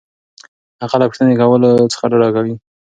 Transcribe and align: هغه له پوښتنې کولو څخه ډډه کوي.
هغه 0.81 0.95
له 0.99 1.05
پوښتنې 1.09 1.33
کولو 1.41 1.69
څخه 1.93 2.05
ډډه 2.11 2.29
کوي. 2.35 2.53